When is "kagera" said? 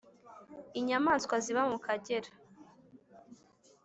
1.85-2.29